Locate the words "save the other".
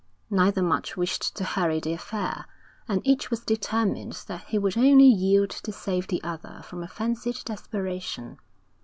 5.71-6.63